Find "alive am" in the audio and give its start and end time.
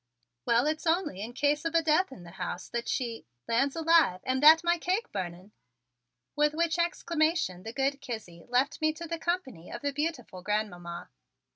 3.75-4.39